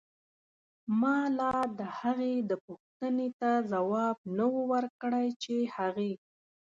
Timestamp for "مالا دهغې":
1.01-2.35